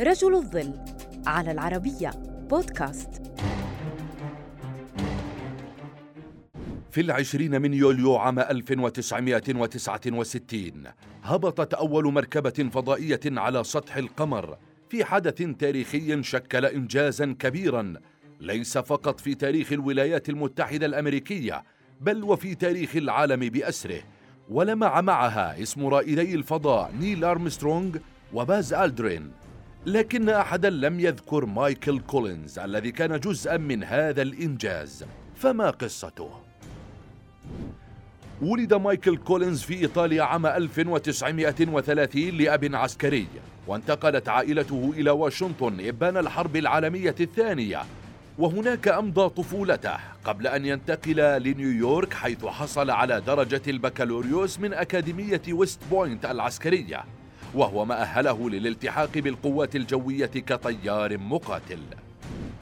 [0.00, 0.74] رجل الظل
[1.26, 2.10] على العربية
[2.50, 3.22] بودكاست.
[6.90, 10.84] في العشرين من يوليو عام 1969
[11.22, 14.58] هبطت أول مركبة فضائية على سطح القمر
[14.88, 17.94] في حدث تاريخي شكل إنجازا كبيرا.
[18.40, 21.64] ليس فقط في تاريخ الولايات المتحدة الأمريكية
[22.00, 24.00] بل وفي تاريخ العالم بأسره.
[24.48, 27.96] ولمع معها اسم رائدي الفضاء نيل أرمسترونغ
[28.32, 29.45] وباز ألدرين.
[29.86, 35.04] لكن أحدا لم يذكر مايكل كولينز الذي كان جزءا من هذا الإنجاز
[35.36, 36.30] فما قصته؟
[38.42, 43.26] ولد مايكل كولينز في إيطاليا عام 1930 لأب عسكري
[43.66, 47.82] وانتقلت عائلته إلى واشنطن إبان الحرب العالمية الثانية
[48.38, 55.80] وهناك أمضى طفولته قبل أن ينتقل لنيويورك حيث حصل على درجة البكالوريوس من أكاديمية ويست
[55.90, 57.04] بوينت العسكرية
[57.54, 61.78] وهو ما أهله للالتحاق بالقوات الجوية كطيار مقاتل.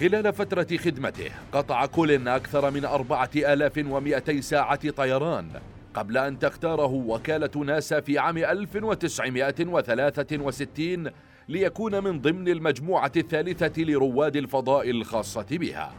[0.00, 5.48] خلال فترة خدمته قطع كولين أكثر من أربعة آلاف ومئتي ساعة طيران
[5.94, 11.10] قبل أن تختاره وكالة ناسا في عام 1963
[11.48, 15.92] ليكون من ضمن المجموعة الثالثة لرواد الفضاء الخاصة بها.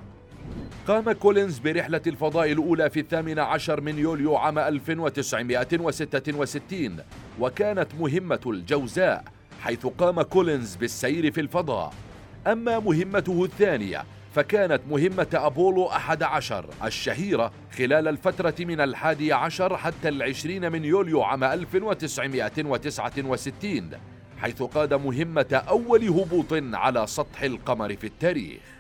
[0.89, 6.97] قام كولينز برحلة الفضاء الأولى في الثامن عشر من يوليو عام 1966
[7.39, 9.23] وكانت مهمة الجوزاء
[9.61, 11.93] حيث قام كولينز بالسير في الفضاء.
[12.47, 14.03] أما مهمته الثانية
[14.35, 21.23] فكانت مهمة أبولو أحد عشر الشهيرة خلال الفترة من الحادي عشر حتى العشرين من يوليو
[21.23, 23.89] عام 1969
[24.41, 28.78] حيث قاد مهمة أول هبوط على سطح القمر في التاريخ.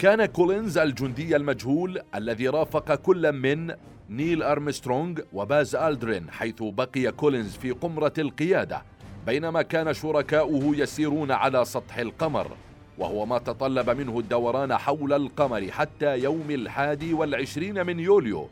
[0.00, 3.74] كان كولينز الجندي المجهول الذي رافق كل من
[4.10, 8.82] نيل أرمسترونغ وباز ألدرين حيث بقي كولينز في قمرة القيادة
[9.26, 12.50] بينما كان شركاؤه يسيرون على سطح القمر
[12.98, 18.48] وهو ما تطلب منه الدوران حول القمر حتى يوم الحادي والعشرين من يوليو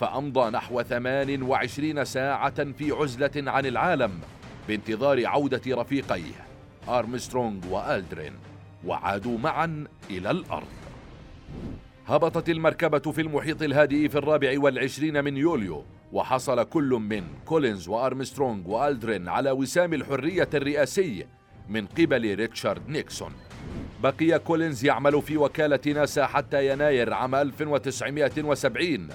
[0.00, 4.12] فأمضى نحو 28 ساعة في عزلة عن العالم
[4.68, 6.46] بانتظار عودة رفيقيه
[6.88, 8.32] أرمسترونغ وألدرين
[8.86, 10.81] وعادوا معا إلى الأرض.
[12.06, 18.70] هبطت المركبة في المحيط الهادئ في الرابع والعشرين من يوليو وحصل كل من كولينز وأرمسترونغ
[18.70, 21.26] وألدرين على وسام الحرية الرئاسي
[21.68, 23.32] من قبل ريتشارد نيكسون.
[24.02, 29.08] بقي كولينز يعمل في وكالة ناسا حتى يناير عام 1970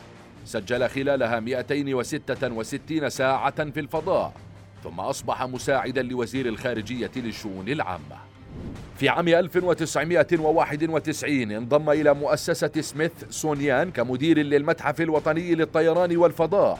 [0.45, 4.33] سجل خلالها 266 ساعة في الفضاء
[4.83, 8.17] ثم أصبح مساعدا لوزير الخارجية للشؤون العامة.
[8.97, 16.79] في عام 1991 انضم إلى مؤسسة سميثسونيان كمدير للمتحف الوطني للطيران والفضاء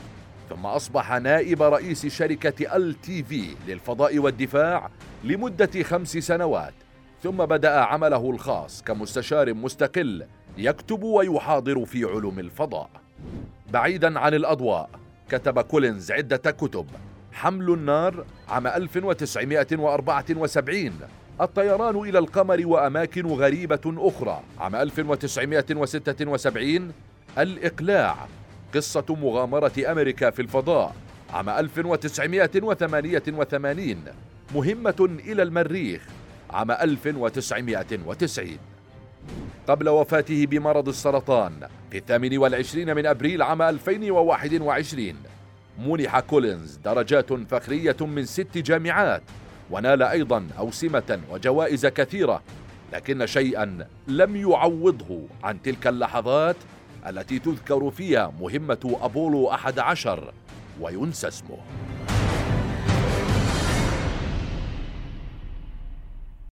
[0.50, 4.90] ثم أصبح نائب رئيس شركة LTV للفضاء والدفاع
[5.24, 6.74] لمدة خمس سنوات
[7.22, 10.26] ثم بدأ عمله الخاص كمستشار مستقل
[10.58, 12.90] يكتب ويحاضر في علوم الفضاء.
[13.72, 14.90] بعيدا عن الأضواء
[15.28, 16.86] كتب كولينز عدة كتب.
[17.32, 20.92] حمل النار عام 1974
[21.40, 24.42] الطيران إلى القمر وأماكن غريبة أخرى.
[24.58, 26.92] عام 1976
[27.38, 28.16] الإقلاع
[28.74, 30.94] قصة مغامرة أمريكا في الفضاء.
[31.30, 34.04] عام 1988
[34.54, 36.02] مهمة إلى المريخ.
[36.50, 38.58] عام 1990
[39.68, 41.52] قبل وفاته بمرض السرطان
[41.90, 45.14] في الثامن والعشرين من أبريل عام 2021
[45.86, 49.22] منح كولينز درجات فخرية من ست جامعات.
[49.70, 52.42] ونال أيضا أوسمة وجوائز كثيرة
[52.92, 56.56] لكن شيئا لم يعوضه عن تلك اللحظات
[57.06, 60.32] التي تذكر فيها مهمة أبولو أحد عشر
[60.80, 61.58] وينسى اسمه.